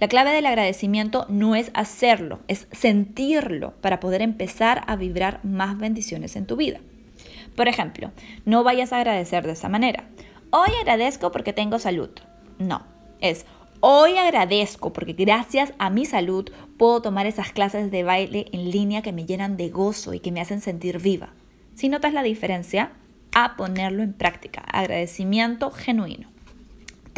La 0.00 0.08
clave 0.08 0.32
del 0.32 0.46
agradecimiento 0.46 1.26
no 1.28 1.54
es 1.54 1.70
hacerlo, 1.74 2.40
es 2.48 2.66
sentirlo 2.72 3.74
para 3.80 4.00
poder 4.00 4.22
empezar 4.22 4.82
a 4.86 4.96
vibrar 4.96 5.44
más 5.44 5.78
bendiciones 5.78 6.36
en 6.36 6.46
tu 6.46 6.56
vida. 6.56 6.80
Por 7.54 7.68
ejemplo, 7.68 8.12
no 8.44 8.62
vayas 8.62 8.92
a 8.92 8.98
agradecer 8.98 9.46
de 9.46 9.52
esa 9.52 9.68
manera. 9.68 10.04
Hoy 10.50 10.70
agradezco 10.80 11.32
porque 11.32 11.52
tengo 11.52 11.78
salud. 11.78 12.10
No, 12.58 12.86
es 13.20 13.46
Hoy 13.80 14.16
agradezco 14.16 14.92
porque 14.92 15.12
gracias 15.12 15.72
a 15.78 15.88
mi 15.88 16.04
salud 16.04 16.50
puedo 16.76 17.00
tomar 17.00 17.26
esas 17.26 17.52
clases 17.52 17.92
de 17.92 18.02
baile 18.02 18.46
en 18.52 18.72
línea 18.72 19.02
que 19.02 19.12
me 19.12 19.24
llenan 19.24 19.56
de 19.56 19.68
gozo 19.68 20.14
y 20.14 20.20
que 20.20 20.32
me 20.32 20.40
hacen 20.40 20.60
sentir 20.60 20.98
viva. 20.98 21.28
Si 21.76 21.88
notas 21.88 22.12
la 22.12 22.24
diferencia, 22.24 22.90
a 23.34 23.56
ponerlo 23.56 24.02
en 24.02 24.14
práctica. 24.14 24.62
Agradecimiento 24.62 25.70
genuino. 25.70 26.28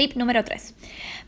Tip 0.01 0.17
número 0.17 0.43
3. 0.43 0.75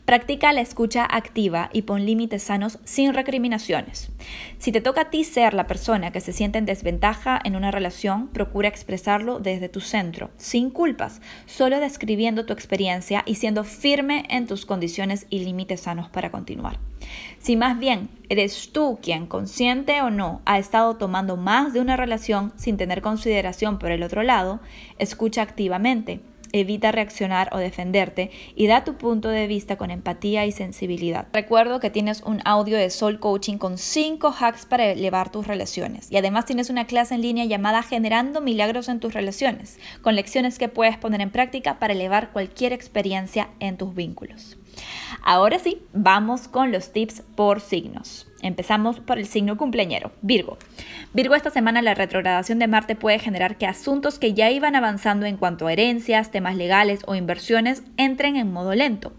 Practica 0.03 0.51
la 0.51 0.61
escucha 0.61 1.05
activa 1.07 1.69
y 1.73 1.83
pon 1.83 2.07
límites 2.07 2.41
sanos 2.41 2.79
sin 2.85 3.13
recriminaciones. 3.13 4.09
Si 4.57 4.71
te 4.71 4.81
toca 4.81 5.01
a 5.01 5.09
ti 5.11 5.23
ser 5.25 5.53
la 5.53 5.67
persona 5.67 6.11
que 6.11 6.21
se 6.21 6.33
siente 6.33 6.57
en 6.57 6.65
desventaja 6.65 7.39
en 7.43 7.55
una 7.55 7.69
relación, 7.69 8.29
procura 8.29 8.69
expresarlo 8.69 9.37
desde 9.39 9.69
tu 9.69 9.79
centro, 9.79 10.31
sin 10.37 10.71
culpas, 10.71 11.21
solo 11.45 11.79
describiendo 11.79 12.47
tu 12.47 12.53
experiencia 12.53 13.21
y 13.27 13.35
siendo 13.35 13.63
firme 13.63 14.25
en 14.29 14.47
tus 14.47 14.65
condiciones 14.65 15.27
y 15.29 15.45
límites 15.45 15.81
sanos 15.81 16.09
para 16.09 16.31
continuar. 16.31 16.79
Si 17.37 17.55
más 17.55 17.77
bien 17.77 18.09
eres 18.27 18.71
tú 18.71 18.97
quien, 19.03 19.27
consciente 19.27 20.01
o 20.01 20.09
no, 20.09 20.41
ha 20.45 20.57
estado 20.57 20.95
tomando 20.95 21.37
más 21.37 21.73
de 21.73 21.79
una 21.79 21.95
relación 21.95 22.51
sin 22.55 22.77
tener 22.77 23.03
consideración 23.03 23.77
por 23.77 23.91
el 23.91 24.01
otro 24.01 24.23
lado, 24.23 24.61
escucha 24.97 25.43
activamente 25.43 26.21
evita 26.53 26.91
reaccionar 26.91 27.49
o 27.51 27.57
defenderte 27.57 28.31
y 28.55 28.67
da 28.67 28.83
tu 28.83 28.95
punto 28.95 29.27
de 29.27 29.47
vista 29.47 29.75
con 29.75 29.91
empatía 29.91 30.45
y 30.45 30.51
sensibilidad. 30.51 31.27
Recuerdo 31.33 31.79
que 31.79 31.89
tienes 31.89 32.21
un 32.21 32.41
audio 32.45 32.77
de 32.77 32.89
Soul 32.89 33.19
Coaching 33.19 33.57
con 33.57 33.77
5 33.77 34.33
hacks 34.39 34.65
para 34.65 34.85
elevar 34.85 35.31
tus 35.31 35.47
relaciones 35.47 36.11
y 36.11 36.17
además 36.17 36.45
tienes 36.45 36.69
una 36.69 36.85
clase 36.85 37.15
en 37.15 37.21
línea 37.21 37.45
llamada 37.45 37.83
Generando 37.83 38.39
Milagros 38.39 38.87
en 38.87 38.99
tus 38.99 39.13
relaciones, 39.13 39.79
con 40.01 40.15
lecciones 40.15 40.57
que 40.57 40.69
puedes 40.69 40.97
poner 40.97 41.21
en 41.21 41.31
práctica 41.31 41.79
para 41.79 41.93
elevar 41.93 42.31
cualquier 42.31 42.71
experiencia 42.71 43.49
en 43.59 43.77
tus 43.77 43.93
vínculos. 43.93 44.57
Ahora 45.23 45.59
sí, 45.59 45.81
vamos 45.93 46.47
con 46.47 46.71
los 46.71 46.91
tips 46.91 47.23
por 47.35 47.61
signos. 47.61 48.27
Empezamos 48.43 48.99
por 48.99 49.17
el 49.17 49.25
signo 49.25 49.57
cumpleañero, 49.57 50.11
Virgo. 50.21 50.57
Virgo, 51.13 51.33
esta 51.33 51.49
semana 51.49 51.81
la 51.81 51.95
retrogradación 51.95 52.59
de 52.59 52.67
Marte 52.67 52.95
puede 52.95 53.17
generar 53.17 53.57
que 53.57 53.65
asuntos 53.65 54.19
que 54.19 54.33
ya 54.33 54.51
iban 54.51 54.75
avanzando 54.75 55.25
en 55.25 55.37
cuanto 55.37 55.65
a 55.65 55.73
herencias, 55.73 56.29
temas 56.29 56.57
legales 56.57 56.99
o 57.07 57.15
inversiones 57.15 57.83
entren 57.97 58.35
en 58.35 58.51
modo 58.51 58.75
lento. 58.75 59.13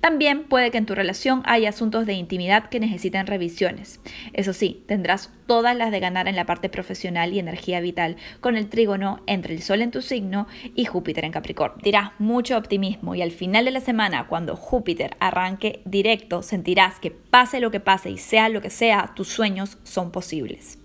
También 0.00 0.44
puede 0.44 0.70
que 0.70 0.78
en 0.78 0.86
tu 0.86 0.94
relación 0.94 1.42
haya 1.44 1.68
asuntos 1.68 2.06
de 2.06 2.14
intimidad 2.14 2.70
que 2.70 2.80
necesiten 2.80 3.26
revisiones. 3.26 4.00
Eso 4.32 4.54
sí, 4.54 4.82
tendrás 4.86 5.30
todas 5.46 5.76
las 5.76 5.90
de 5.90 6.00
ganar 6.00 6.26
en 6.26 6.36
la 6.36 6.46
parte 6.46 6.70
profesional 6.70 7.34
y 7.34 7.38
energía 7.38 7.80
vital 7.80 8.16
con 8.40 8.56
el 8.56 8.68
trígono 8.68 9.20
entre 9.26 9.54
el 9.54 9.62
Sol 9.62 9.82
en 9.82 9.90
tu 9.90 10.00
signo 10.00 10.46
y 10.74 10.86
Júpiter 10.86 11.24
en 11.24 11.32
Capricornio. 11.32 11.82
Dirás 11.82 12.12
mucho 12.18 12.56
optimismo 12.56 13.14
y 13.14 13.20
al 13.20 13.30
final 13.30 13.66
de 13.66 13.72
la 13.72 13.80
semana, 13.80 14.26
cuando 14.26 14.56
Júpiter 14.56 15.16
arranque 15.20 15.82
directo, 15.84 16.42
sentirás 16.42 16.98
que 16.98 17.10
pase 17.10 17.60
lo 17.60 17.70
que 17.70 17.80
pase 17.80 18.10
y 18.10 18.16
sea 18.16 18.48
lo 18.48 18.62
que 18.62 18.70
sea, 18.70 19.12
tus 19.14 19.28
sueños 19.28 19.76
son 19.82 20.12
posibles. 20.12 20.78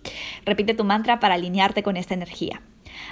Repite 0.45 0.73
tu 0.73 0.83
mantra 0.83 1.21
para 1.21 1.35
alinearte 1.35 1.83
con 1.83 1.95
esta 1.95 2.13
energía. 2.13 2.61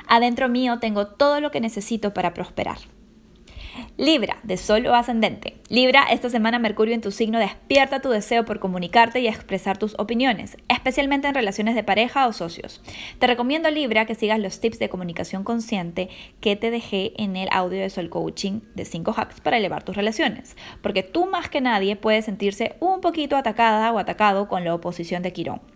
Adentro 0.07 0.49
mío 0.49 0.79
tengo 0.79 1.07
todo 1.07 1.39
lo 1.39 1.51
que 1.51 1.61
necesito 1.61 2.13
para 2.13 2.33
prosperar. 2.33 2.77
Libra, 3.97 4.37
de 4.43 4.57
Sol 4.57 4.85
o 4.87 4.95
ascendente. 4.95 5.57
Libra, 5.69 6.03
esta 6.09 6.29
semana 6.29 6.59
Mercurio 6.59 6.93
en 6.93 7.01
tu 7.01 7.11
signo 7.11 7.39
despierta 7.39 8.01
tu 8.01 8.09
deseo 8.09 8.45
por 8.45 8.59
comunicarte 8.59 9.19
y 9.19 9.27
expresar 9.27 9.77
tus 9.77 9.95
opiniones, 9.97 10.57
especialmente 10.67 11.27
en 11.27 11.33
relaciones 11.33 11.75
de 11.75 11.83
pareja 11.83 12.27
o 12.27 12.33
socios. 12.33 12.81
Te 13.19 13.27
recomiendo 13.27 13.69
Libra 13.71 14.05
que 14.05 14.15
sigas 14.15 14.39
los 14.39 14.59
tips 14.59 14.79
de 14.79 14.89
comunicación 14.89 15.43
consciente 15.43 16.09
que 16.41 16.55
te 16.55 16.71
dejé 16.71 17.13
en 17.21 17.35
el 17.35 17.49
audio 17.51 17.81
de 17.81 17.89
Sol 17.89 18.09
Coaching 18.09 18.61
de 18.75 18.85
5 18.85 19.13
hacks 19.17 19.41
para 19.41 19.57
elevar 19.57 19.83
tus 19.83 19.95
relaciones, 19.95 20.55
porque 20.81 21.03
tú 21.03 21.25
más 21.25 21.49
que 21.49 21.61
nadie 21.61 21.95
puedes 21.95 22.25
sentirse 22.25 22.75
un 22.79 23.01
poquito 23.01 23.35
atacada 23.35 23.91
o 23.91 23.99
atacado 23.99 24.47
con 24.47 24.63
la 24.63 24.75
oposición 24.75 25.23
de 25.23 25.33
Quirón. 25.33 25.72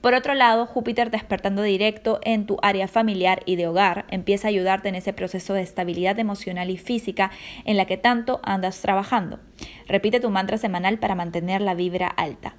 Por 0.00 0.14
otro 0.14 0.34
lado, 0.34 0.66
Júpiter 0.66 1.10
despertando 1.10 1.62
directo 1.62 2.20
en 2.22 2.46
tu 2.46 2.56
área 2.62 2.88
familiar 2.88 3.42
y 3.44 3.56
de 3.56 3.66
hogar 3.66 4.06
empieza 4.08 4.48
a 4.48 4.50
ayudarte 4.50 4.88
en 4.88 4.94
ese 4.94 5.12
proceso 5.12 5.52
de 5.52 5.60
estabilidad 5.60 6.18
emocional 6.18 6.70
y 6.70 6.78
física 6.78 7.30
en 7.66 7.76
la 7.76 7.84
que 7.84 7.98
tanto 7.98 8.40
andas 8.42 8.80
trabajando. 8.80 9.40
Repite 9.86 10.20
tu 10.20 10.30
mantra 10.30 10.56
semanal 10.56 10.98
para 10.98 11.14
mantener 11.14 11.60
la 11.60 11.74
vibra 11.74 12.08
alta. 12.08 12.54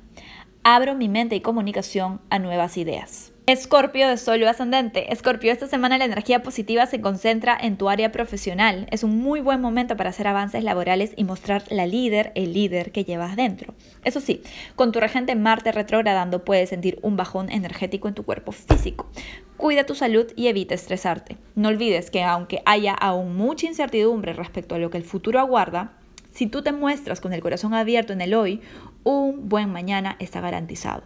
Abro 0.63 0.93
mi 0.93 1.09
mente 1.09 1.35
y 1.35 1.41
comunicación 1.41 2.21
a 2.29 2.37
nuevas 2.37 2.77
ideas. 2.77 3.33
Escorpio 3.51 4.07
de 4.07 4.15
Sol 4.15 4.41
ascendente. 4.47 5.11
Escorpio, 5.11 5.51
esta 5.51 5.67
semana 5.67 5.97
la 5.97 6.05
energía 6.05 6.41
positiva 6.41 6.85
se 6.85 7.01
concentra 7.01 7.57
en 7.59 7.75
tu 7.75 7.89
área 7.89 8.09
profesional. 8.09 8.87
Es 8.91 9.03
un 9.03 9.17
muy 9.17 9.41
buen 9.41 9.59
momento 9.59 9.97
para 9.97 10.11
hacer 10.11 10.25
avances 10.25 10.63
laborales 10.63 11.11
y 11.17 11.25
mostrar 11.25 11.63
la 11.69 11.85
líder, 11.85 12.31
el 12.35 12.53
líder 12.53 12.93
que 12.93 13.03
llevas 13.03 13.35
dentro. 13.35 13.73
Eso 14.05 14.21
sí, 14.21 14.41
con 14.77 14.93
tu 14.93 15.01
regente 15.01 15.35
Marte 15.35 15.73
retrogradando 15.73 16.45
puedes 16.45 16.69
sentir 16.69 16.97
un 17.01 17.17
bajón 17.17 17.51
energético 17.51 18.07
en 18.07 18.13
tu 18.13 18.23
cuerpo 18.23 18.53
físico. 18.53 19.11
Cuida 19.57 19.85
tu 19.85 19.95
salud 19.95 20.27
y 20.37 20.47
evita 20.47 20.73
estresarte. 20.73 21.35
No 21.53 21.67
olvides 21.67 22.09
que 22.09 22.23
aunque 22.23 22.61
haya 22.65 22.93
aún 22.93 23.35
mucha 23.35 23.67
incertidumbre 23.67 24.31
respecto 24.31 24.75
a 24.75 24.79
lo 24.79 24.89
que 24.89 24.97
el 24.97 25.03
futuro 25.03 25.41
aguarda, 25.41 25.97
si 26.31 26.47
tú 26.47 26.61
te 26.61 26.71
muestras 26.71 27.19
con 27.19 27.33
el 27.33 27.41
corazón 27.41 27.73
abierto 27.73 28.13
en 28.13 28.21
el 28.21 28.33
hoy, 28.33 28.61
un 29.03 29.49
buen 29.49 29.69
mañana 29.69 30.15
está 30.19 30.39
garantizado. 30.39 31.03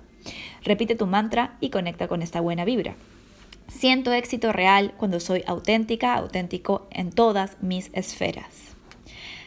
Repite 0.63 0.95
tu 0.95 1.05
mantra 1.05 1.57
y 1.59 1.69
conecta 1.69 2.07
con 2.07 2.21
esta 2.21 2.41
buena 2.41 2.65
vibra. 2.65 2.95
Siento 3.67 4.13
éxito 4.13 4.53
real 4.53 4.93
cuando 4.97 5.19
soy 5.19 5.43
auténtica, 5.47 6.13
auténtico 6.13 6.87
en 6.91 7.11
todas 7.11 7.57
mis 7.61 7.89
esferas. 7.93 8.75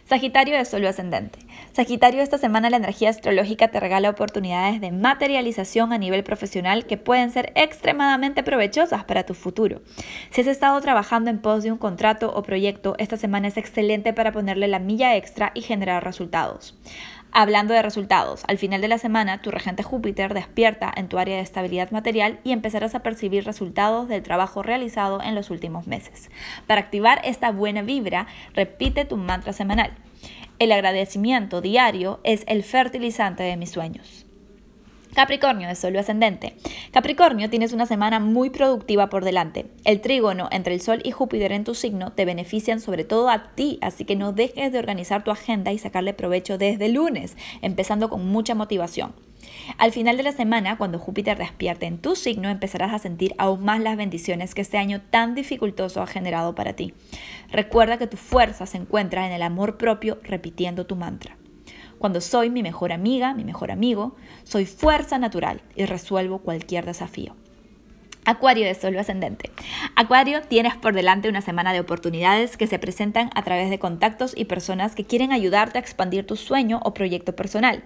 Sagitario 0.08 0.56
de 0.56 0.64
Sol 0.64 0.87
ascendente. 0.87 1.38
Sagitario, 1.75 2.23
esta 2.23 2.38
semana 2.38 2.70
la 2.70 2.78
energía 2.78 3.11
astrológica 3.11 3.68
te 3.68 3.78
regala 3.78 4.08
oportunidades 4.08 4.80
de 4.80 4.90
materialización 4.90 5.92
a 5.92 5.99
nivel 5.99 6.25
profesional 6.25 6.87
que 6.87 6.97
pueden 6.97 7.30
ser 7.30 7.52
extremadamente 7.54 8.42
provechosas 8.42 9.04
para 9.04 9.25
tu 9.25 9.35
futuro. 9.35 9.82
Si 10.30 10.40
has 10.40 10.47
estado 10.47 10.80
trabajando 10.80 11.28
en 11.28 11.38
pos 11.38 11.62
de 11.62 11.73
un 11.73 11.76
contrato 11.76 12.32
o 12.35 12.42
proyecto, 12.42 12.94
esta 12.97 13.18
semana 13.18 13.49
es 13.49 13.58
excelente 13.58 14.14
para 14.14 14.32
ponerle 14.32 14.66
la 14.66 14.78
milla 14.78 15.14
extra 15.14 15.52
y 15.54 15.61
generar 15.61 16.02
resultados. 16.02 16.75
Hablando 17.40 17.73
de 17.73 17.83
resultados, 17.83 18.42
al 18.49 18.59
final 18.59 18.80
de 18.80 18.88
la 18.88 18.99
semana 18.99 19.40
tu 19.40 19.52
regente 19.52 19.85
Júpiter 19.85 20.35
despierta 20.35 20.92
en 20.97 21.07
tu 21.07 21.18
área 21.18 21.37
de 21.37 21.42
estabilidad 21.42 21.92
material 21.92 22.40
y 22.42 22.50
empezarás 22.50 22.97
a 22.97 23.04
percibir 23.04 23.45
resultados 23.45 24.09
del 24.09 24.25
trabajo 24.25 24.64
realizado 24.64 25.23
en 25.23 25.37
los 25.37 25.50
últimos 25.50 25.87
meses. 25.87 26.33
Para 26.66 26.80
activar 26.80 27.21
esta 27.23 27.52
buena 27.52 27.83
vibra, 27.83 28.26
repite 28.54 29.04
tu 29.04 29.16
mantra 29.16 29.52
semanal. 29.52 29.92
El 30.59 30.73
agradecimiento 30.73 31.61
diario 31.61 32.18
es 32.25 32.42
el 32.49 32.64
fertilizante 32.64 33.45
de 33.45 33.57
mis 33.57 33.71
sueños. 33.71 34.27
Capricornio 35.15 35.69
de 35.69 35.75
Sol 35.75 35.97
ascendente. 35.97 36.57
Capricornio, 36.93 37.50
tienes 37.50 37.73
una 37.73 37.87
semana 37.87 38.21
muy 38.21 38.50
productiva 38.50 39.09
por 39.09 39.25
delante. 39.25 39.67
El 39.85 40.00
trígono 40.00 40.49
entre 40.50 40.75
el 40.75 40.81
Sol 40.81 41.00
y 41.05 41.11
Júpiter 41.11 41.53
en 41.53 41.65
tu 41.65 41.75
signo 41.75 42.12
te 42.12 42.25
benefician 42.25 42.81
sobre 42.81 43.05
todo 43.05 43.29
a 43.31 43.55
ti, 43.55 43.79
así 43.81 44.05
que 44.05 44.17
no 44.17 44.33
dejes 44.33 44.73
de 44.73 44.79
organizar 44.79 45.25
tu 45.25 45.31
agenda 45.31 45.73
y 45.73 45.79
sacarle 45.79 46.15
provecho 46.15 46.59
desde 46.59 46.88
lunes, 46.88 47.37
empezando 47.62 48.09
con 48.11 48.27
mucha 48.27 48.55
motivación. 48.55 49.15
Al 49.79 49.93
final 49.93 50.17
de 50.17 50.23
la 50.23 50.33
semana, 50.33 50.77
cuando 50.77 50.99
Júpiter 50.99 51.38
despierte 51.38 51.87
en 51.87 51.99
tu 51.99 52.17
signo, 52.17 52.49
empezarás 52.49 52.93
a 52.93 52.99
sentir 52.99 53.35
aún 53.38 53.65
más 53.65 53.81
las 53.81 53.97
bendiciones 53.97 54.55
que 54.55 54.62
este 54.62 54.79
año 54.79 55.00
tan 55.11 55.35
dificultoso 55.35 56.03
ha 56.03 56.07
generado 56.07 56.55
para 56.55 56.75
ti. 56.75 56.95
Recuerda 57.50 57.99
que 57.99 58.07
tu 58.07 58.17
fuerza 58.17 58.67
se 58.67 58.77
encuentra 58.77 59.27
en 59.27 59.33
el 59.33 59.43
amor 59.43 59.79
propio 59.79 60.19
repitiendo 60.23 60.87
tu 60.87 60.97
mantra. 60.97 61.38
Cuando 61.99 62.21
soy 62.21 62.50
mi 62.50 62.62
mejor 62.62 62.93
amiga, 62.93 63.35
mi 63.35 63.45
mejor 63.45 63.71
amigo, 63.71 64.17
soy 64.45 64.67
fuerza 64.67 65.19
natural 65.19 65.62
y 65.75 65.85
resuelvo 65.85 66.38
cualquier 66.38 66.87
desafío. 66.87 67.35
Acuario 68.28 68.67
de 68.67 68.75
Sol 68.75 68.99
ascendente. 68.99 69.50
Acuario, 69.97 70.43
tienes 70.43 70.76
por 70.76 70.93
delante 70.93 71.31
una 71.31 71.40
semana 71.40 71.73
de 71.73 71.81
oportunidades 71.81 72.59
que 72.59 72.67
se 72.67 72.78
presentan 72.78 73.31
a 73.35 73.43
través 73.43 73.71
de 73.71 73.78
contactos 73.78 74.35
y 74.37 74.45
personas 74.45 74.95
que 74.95 75.07
quieren 75.07 75.33
ayudarte 75.33 75.78
a 75.78 75.81
expandir 75.81 76.26
tu 76.26 76.37
sueño 76.37 76.78
o 76.85 76.93
proyecto 76.93 77.35
personal. 77.35 77.83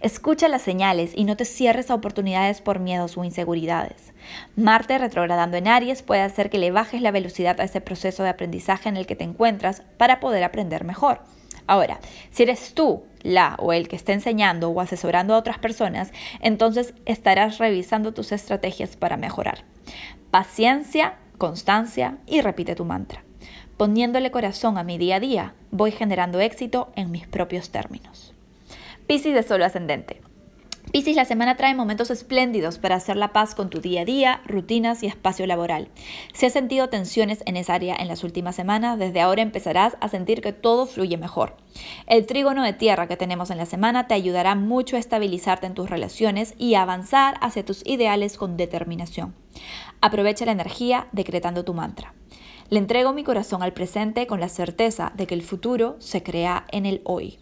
Escucha 0.00 0.46
las 0.46 0.62
señales 0.62 1.10
y 1.16 1.24
no 1.24 1.36
te 1.36 1.44
cierres 1.44 1.90
a 1.90 1.94
oportunidades 1.94 2.60
por 2.60 2.78
miedos 2.78 3.18
o 3.18 3.24
inseguridades. 3.24 4.14
Marte 4.54 4.96
retrogradando 4.96 5.56
en 5.56 5.66
Aries 5.66 6.02
puede 6.02 6.22
hacer 6.22 6.50
que 6.50 6.58
le 6.58 6.70
bajes 6.70 7.02
la 7.02 7.10
velocidad 7.10 7.60
a 7.60 7.64
ese 7.64 7.80
proceso 7.80 8.22
de 8.22 8.28
aprendizaje 8.28 8.88
en 8.88 8.96
el 8.96 9.06
que 9.06 9.16
te 9.16 9.24
encuentras 9.24 9.82
para 9.96 10.20
poder 10.20 10.44
aprender 10.44 10.84
mejor. 10.84 11.20
Ahora, 11.66 11.98
si 12.30 12.44
eres 12.44 12.74
tú 12.74 13.02
la 13.22 13.56
o 13.58 13.72
el 13.72 13.88
que 13.88 13.96
está 13.96 14.12
enseñando 14.12 14.70
o 14.70 14.80
asesorando 14.80 15.34
a 15.34 15.38
otras 15.38 15.58
personas, 15.58 16.12
entonces 16.40 16.94
estarás 17.06 17.58
revisando 17.58 18.12
tus 18.12 18.32
estrategias 18.32 18.96
para 18.96 19.16
mejorar. 19.16 19.64
Paciencia, 20.30 21.14
constancia 21.38 22.18
y 22.26 22.40
repite 22.40 22.74
tu 22.74 22.84
mantra. 22.84 23.24
Poniéndole 23.76 24.30
corazón 24.30 24.76
a 24.76 24.84
mi 24.84 24.98
día 24.98 25.16
a 25.16 25.20
día, 25.20 25.54
voy 25.70 25.90
generando 25.90 26.40
éxito 26.40 26.92
en 26.96 27.10
mis 27.10 27.26
propios 27.26 27.70
términos. 27.70 28.34
Piscis 29.06 29.34
de 29.34 29.42
solo 29.42 29.64
ascendente. 29.64 30.20
Piscis, 30.92 31.14
la 31.14 31.24
semana 31.24 31.56
trae 31.56 31.72
momentos 31.72 32.10
espléndidos 32.10 32.78
para 32.78 32.96
hacer 32.96 33.16
la 33.16 33.32
paz 33.32 33.54
con 33.54 33.70
tu 33.70 33.80
día 33.80 34.00
a 34.00 34.04
día, 34.04 34.40
rutinas 34.44 35.04
y 35.04 35.06
espacio 35.06 35.46
laboral. 35.46 35.88
Si 36.32 36.46
has 36.46 36.52
sentido 36.52 36.88
tensiones 36.88 37.44
en 37.46 37.56
esa 37.56 37.74
área 37.74 37.94
en 37.94 38.08
las 38.08 38.24
últimas 38.24 38.56
semanas, 38.56 38.98
desde 38.98 39.20
ahora 39.20 39.40
empezarás 39.40 39.96
a 40.00 40.08
sentir 40.08 40.40
que 40.40 40.52
todo 40.52 40.86
fluye 40.86 41.16
mejor. 41.16 41.56
El 42.08 42.26
trígono 42.26 42.64
de 42.64 42.72
tierra 42.72 43.06
que 43.06 43.16
tenemos 43.16 43.50
en 43.50 43.58
la 43.58 43.66
semana 43.66 44.08
te 44.08 44.14
ayudará 44.14 44.56
mucho 44.56 44.96
a 44.96 44.98
estabilizarte 44.98 45.68
en 45.68 45.74
tus 45.74 45.88
relaciones 45.88 46.54
y 46.58 46.74
avanzar 46.74 47.36
hacia 47.40 47.64
tus 47.64 47.86
ideales 47.86 48.36
con 48.36 48.56
determinación. 48.56 49.36
Aprovecha 50.00 50.44
la 50.44 50.52
energía 50.52 51.06
decretando 51.12 51.64
tu 51.64 51.72
mantra. 51.72 52.14
Le 52.68 52.80
entrego 52.80 53.12
mi 53.12 53.22
corazón 53.22 53.62
al 53.62 53.74
presente 53.74 54.26
con 54.26 54.40
la 54.40 54.48
certeza 54.48 55.12
de 55.14 55.28
que 55.28 55.34
el 55.34 55.42
futuro 55.42 55.94
se 56.00 56.24
crea 56.24 56.66
en 56.72 56.84
el 56.84 57.00
hoy. 57.04 57.38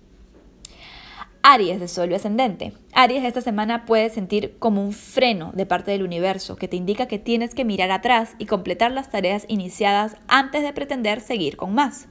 Aries 1.51 1.81
de 1.81 1.89
Sol 1.89 2.13
ascendente. 2.13 2.75
Aries 2.93 3.25
esta 3.25 3.41
semana 3.41 3.87
puede 3.87 4.11
sentir 4.11 4.57
como 4.59 4.83
un 4.83 4.93
freno 4.93 5.51
de 5.55 5.65
parte 5.65 5.91
del 5.91 6.03
universo 6.03 6.57
que 6.57 6.69
te 6.69 6.77
indica 6.77 7.09
que 7.09 7.19
tienes 7.19 7.55
que 7.55 7.65
mirar 7.65 7.91
atrás 7.91 8.35
y 8.37 8.45
completar 8.45 8.93
las 8.93 9.09
tareas 9.09 9.47
iniciadas 9.49 10.19
antes 10.29 10.63
de 10.63 10.75
pretender 10.75 11.23
seguir 11.23 11.57
con 11.57 11.75
más. 11.75 12.07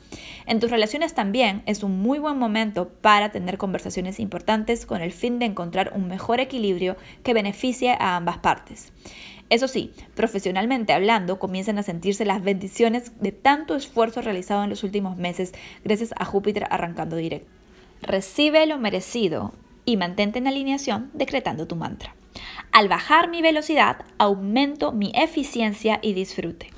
En 0.48 0.60
tus 0.60 0.72
relaciones 0.72 1.13
también 1.13 1.62
es 1.67 1.84
un 1.84 2.01
muy 2.01 2.17
buen 2.17 2.39
momento 2.39 2.89
para 2.89 3.29
tener 3.29 3.60
conversaciones 3.60 4.20
importantes 4.20 4.88
con 4.88 5.03
el 5.03 5.12
fin 5.12 5.38
de 5.38 5.46
encontrar 5.46 5.91
un 5.94 6.08
mejor 6.08 6.39
equilibrio 6.39 6.98
que 7.22 7.36
beneficie 7.36 7.91
a 7.91 8.15
ambas 8.15 8.39
partes. 8.39 8.91
Eso 9.51 9.67
sí, 9.67 9.94
profesionalmente 10.15 10.94
hablando, 10.94 11.38
comienzan 11.38 11.77
a 11.77 11.84
sentirse 11.84 12.25
las 12.25 12.41
bendiciones 12.41 13.12
de 13.22 13.34
tanto 13.34 13.75
esfuerzo 13.75 14.24
realizado 14.24 14.63
en 14.63 14.72
los 14.72 14.84
últimos 14.84 15.15
meses 15.15 15.53
gracias 15.84 16.15
a 16.17 16.25
Júpiter 16.25 16.65
arrancando 16.72 17.15
directo. 17.17 17.67
Recibe 18.01 18.66
lo 18.66 18.77
merecido 18.77 19.54
y 19.86 19.98
mantente 19.98 20.39
en 20.39 20.48
alineación 20.48 21.10
decretando 21.13 21.68
tu 21.68 21.75
mantra. 21.75 22.16
Al 22.72 22.89
bajar 22.89 23.30
mi 23.30 23.42
velocidad, 23.42 24.06
aumento 24.18 24.92
mi 24.92 25.12
eficiencia 25.16 26.00
y 26.01 26.13
disfrute. 26.13 26.77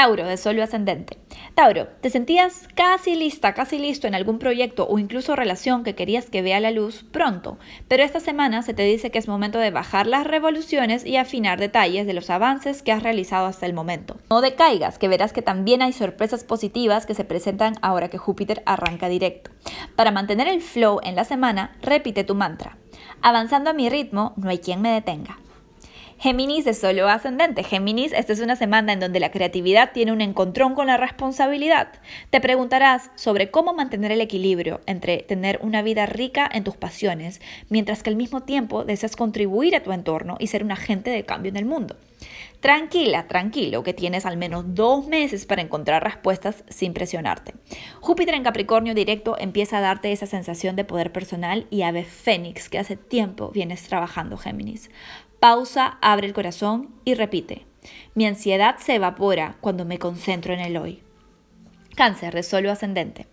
Tauro 0.00 0.26
de 0.26 0.38
Sol 0.38 0.58
ascendente. 0.62 1.18
Tauro, 1.54 1.86
¿te 2.00 2.08
sentías 2.08 2.66
casi 2.74 3.16
lista, 3.16 3.52
casi 3.52 3.78
listo 3.78 4.06
en 4.06 4.14
algún 4.14 4.38
proyecto 4.38 4.88
o 4.88 4.98
incluso 4.98 5.36
relación 5.36 5.84
que 5.84 5.94
querías 5.94 6.30
que 6.30 6.40
vea 6.40 6.58
la 6.58 6.70
luz 6.70 7.04
pronto? 7.12 7.58
Pero 7.86 8.02
esta 8.02 8.18
semana 8.18 8.62
se 8.62 8.72
te 8.72 8.82
dice 8.82 9.10
que 9.10 9.18
es 9.18 9.28
momento 9.28 9.58
de 9.58 9.70
bajar 9.70 10.06
las 10.06 10.26
revoluciones 10.26 11.04
y 11.04 11.18
afinar 11.18 11.60
detalles 11.60 12.06
de 12.06 12.14
los 12.14 12.30
avances 12.30 12.82
que 12.82 12.92
has 12.92 13.02
realizado 13.02 13.44
hasta 13.44 13.66
el 13.66 13.74
momento. 13.74 14.16
No 14.30 14.40
decaigas, 14.40 14.96
que 14.96 15.08
verás 15.08 15.34
que 15.34 15.42
también 15.42 15.82
hay 15.82 15.92
sorpresas 15.92 16.44
positivas 16.44 17.04
que 17.04 17.14
se 17.14 17.24
presentan 17.24 17.74
ahora 17.82 18.08
que 18.08 18.16
Júpiter 18.16 18.62
arranca 18.64 19.10
directo. 19.10 19.50
Para 19.96 20.12
mantener 20.12 20.48
el 20.48 20.62
flow 20.62 21.00
en 21.02 21.14
la 21.14 21.24
semana, 21.24 21.76
repite 21.82 22.24
tu 22.24 22.34
mantra. 22.34 22.78
Avanzando 23.20 23.68
a 23.68 23.74
mi 23.74 23.90
ritmo, 23.90 24.32
no 24.38 24.48
hay 24.48 24.60
quien 24.60 24.80
me 24.80 24.92
detenga. 24.92 25.36
Géminis 26.22 26.66
de 26.66 26.74
solo 26.74 27.08
ascendente. 27.08 27.64
Géminis, 27.64 28.12
esta 28.12 28.34
es 28.34 28.40
una 28.40 28.54
semana 28.54 28.92
en 28.92 29.00
donde 29.00 29.20
la 29.20 29.30
creatividad 29.30 29.92
tiene 29.92 30.12
un 30.12 30.20
encontrón 30.20 30.74
con 30.74 30.88
la 30.88 30.98
responsabilidad. 30.98 31.92
Te 32.28 32.42
preguntarás 32.42 33.10
sobre 33.14 33.50
cómo 33.50 33.72
mantener 33.72 34.12
el 34.12 34.20
equilibrio 34.20 34.82
entre 34.84 35.22
tener 35.22 35.58
una 35.62 35.80
vida 35.80 36.04
rica 36.04 36.46
en 36.52 36.62
tus 36.62 36.76
pasiones, 36.76 37.40
mientras 37.70 38.02
que 38.02 38.10
al 38.10 38.16
mismo 38.16 38.42
tiempo 38.42 38.84
deseas 38.84 39.16
contribuir 39.16 39.74
a 39.74 39.82
tu 39.82 39.92
entorno 39.92 40.36
y 40.38 40.48
ser 40.48 40.62
un 40.62 40.72
agente 40.72 41.08
de 41.08 41.24
cambio 41.24 41.48
en 41.48 41.56
el 41.56 41.64
mundo. 41.64 41.96
Tranquila, 42.60 43.26
tranquilo, 43.26 43.82
que 43.82 43.94
tienes 43.94 44.26
al 44.26 44.36
menos 44.36 44.74
dos 44.74 45.06
meses 45.06 45.46
para 45.46 45.62
encontrar 45.62 46.04
respuestas 46.04 46.64
sin 46.68 46.92
presionarte. 46.92 47.54
Júpiter 48.00 48.34
en 48.34 48.42
Capricornio 48.42 48.94
directo 48.94 49.38
empieza 49.38 49.78
a 49.78 49.80
darte 49.80 50.12
esa 50.12 50.26
sensación 50.26 50.76
de 50.76 50.84
poder 50.84 51.12
personal 51.12 51.66
y 51.70 51.80
ave 51.80 52.04
fénix 52.04 52.68
que 52.68 52.78
hace 52.78 52.96
tiempo 52.96 53.50
vienes 53.54 53.84
trabajando, 53.84 54.36
Géminis. 54.36 54.90
Pausa, 55.40 55.96
abre 56.02 56.26
el 56.26 56.34
corazón 56.34 56.90
y 57.06 57.14
repite. 57.14 57.64
Mi 58.14 58.26
ansiedad 58.26 58.76
se 58.76 58.96
evapora 58.96 59.56
cuando 59.62 59.86
me 59.86 59.98
concentro 59.98 60.52
en 60.52 60.60
el 60.60 60.76
hoy. 60.76 61.02
Cáncer 61.96 62.34
de 62.34 62.42
solo 62.42 62.70
ascendente. 62.70 63.26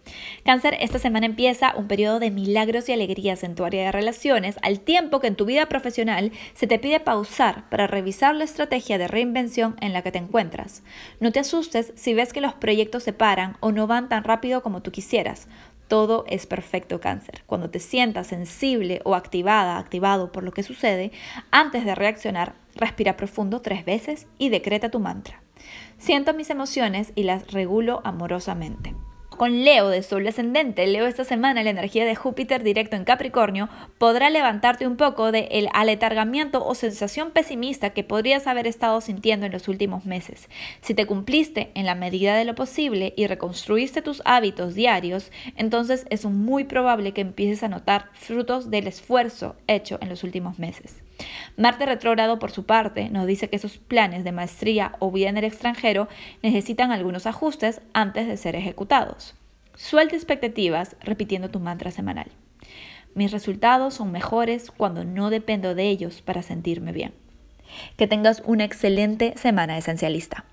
Cáncer, 0.46 0.78
esta 0.80 1.00
semana 1.00 1.26
empieza 1.26 1.76
un 1.76 1.90
periodo 1.90 2.20
de 2.20 2.32
milagros 2.32 2.88
y 2.88 2.94
alegrías 2.94 3.44
en 3.44 3.56
tu 3.56 3.66
área 3.66 3.84
de 3.84 3.92
relaciones, 3.92 4.56
al 4.62 4.80
tiempo 4.80 5.20
que 5.20 5.28
en 5.28 5.36
tu 5.36 5.44
vida 5.44 5.66
profesional 5.68 6.32
se 6.54 6.66
te 6.66 6.80
pide 6.80 7.02
pausar 7.02 7.70
para 7.70 7.88
revisar 7.88 8.36
la 8.36 8.46
estrategia 8.46 8.98
de 8.98 9.10
reinvención 9.10 9.76
en 9.82 9.92
la 9.92 10.02
que 10.02 10.14
te 10.14 10.18
encuentras. 10.18 10.84
No 11.20 11.34
te 11.34 11.42
asustes 11.42 11.92
si 11.98 12.14
ves 12.14 12.32
que 12.32 12.40
los 12.40 12.54
proyectos 12.54 13.04
se 13.04 13.12
paran 13.12 13.58
o 13.60 13.74
no 13.74 13.86
van 13.86 14.08
tan 14.08 14.24
rápido 14.24 14.64
como 14.64 14.82
tú 14.82 14.92
quisieras. 14.92 15.50
Todo 15.88 16.26
es 16.28 16.46
perfecto 16.46 17.00
cáncer. 17.00 17.44
Cuando 17.46 17.70
te 17.70 17.80
sientas 17.80 18.28
sensible 18.28 19.02
o 19.06 19.16
activada, 19.16 19.78
activado 19.78 20.32
por 20.32 20.44
lo 20.44 20.52
que 20.52 20.64
sucede, 20.64 21.12
antes 21.52 21.86
de 21.86 21.96
reaccionar, 21.96 22.56
respira 22.76 23.18
profundo 23.18 23.62
tres 23.62 23.86
veces 23.86 24.28
y 24.38 24.50
decreta 24.50 24.90
tu 24.90 25.00
mantra. 25.00 25.42
Siento 25.98 26.34
mis 26.34 26.50
emociones 26.50 27.12
y 27.16 27.24
las 27.24 27.52
regulo 27.52 28.02
amorosamente 28.04 28.94
con 29.38 29.64
Leo 29.64 29.90
de 29.90 30.04
Sol 30.04 30.28
ascendente, 30.28 30.88
Leo 30.88 31.06
esta 31.06 31.24
semana 31.24 31.64
la 31.64 31.70
energía 31.70 32.06
de 32.06 32.16
Júpiter 32.16 32.64
directo 32.64 32.96
en 32.96 33.06
Capricornio 33.06 33.70
podrá 33.98 34.30
levantarte 34.30 34.88
un 34.88 34.98
poco 34.98 35.32
del 35.32 35.48
el 35.52 35.70
aletargamiento 35.74 36.66
o 36.66 36.76
sensación 36.76 37.32
pesimista 37.32 37.92
que 37.92 38.04
podrías 38.04 38.48
haber 38.48 38.68
estado 38.68 39.00
sintiendo 39.00 39.46
en 39.46 39.52
los 39.52 39.68
últimos 39.68 40.06
meses. 40.06 40.50
Si 40.82 40.94
te 40.94 41.06
cumpliste 41.06 41.72
en 41.76 41.86
la 41.86 41.96
medida 41.96 42.36
de 42.36 42.46
lo 42.46 42.56
posible 42.56 43.14
y 43.16 43.28
reconstruiste 43.28 44.02
tus 44.02 44.22
hábitos 44.26 44.74
diarios, 44.74 45.32
entonces 45.56 46.06
es 46.10 46.26
muy 46.26 46.64
probable 46.64 47.14
que 47.14 47.22
empieces 47.22 47.64
a 47.64 47.70
notar 47.70 48.10
frutos 48.14 48.72
del 48.72 48.88
esfuerzo 48.88 49.56
hecho 49.68 50.00
en 50.02 50.10
los 50.10 50.24
últimos 50.24 50.58
meses. 50.58 51.07
Marte 51.56 51.86
retrógrado, 51.86 52.40
por 52.40 52.52
su 52.52 52.66
parte, 52.66 53.10
nos 53.10 53.26
dice 53.26 53.50
que 53.50 53.56
esos 53.56 53.78
planes 53.78 54.24
de 54.24 54.32
maestría 54.32 54.94
o 55.00 55.12
vida 55.12 55.30
en 55.30 55.38
el 55.38 55.44
extranjero 55.44 56.08
necesitan 56.44 56.92
algunos 56.92 57.26
ajustes 57.26 57.82
antes 57.94 58.28
de 58.28 58.38
ser 58.38 58.56
ejecutados. 58.56 59.36
Suelta 59.76 60.16
expectativas 60.16 60.96
repitiendo 61.02 61.50
tu 61.50 61.60
mantra 61.60 61.92
semanal. 61.92 62.32
Mis 63.14 63.32
resultados 63.32 63.96
son 63.96 64.12
mejores 64.12 64.72
cuando 64.72 65.04
no 65.04 65.30
dependo 65.30 65.76
de 65.76 65.90
ellos 65.90 66.22
para 66.22 66.44
sentirme 66.44 66.92
bien. 66.92 67.14
Que 67.96 68.08
tengas 68.08 68.42
una 68.46 68.64
excelente 68.64 69.34
semana 69.38 69.78
esencialista. 69.78 70.46